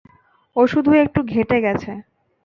[0.55, 1.91] ও শুধু একটু ঘেঁটে গেছে।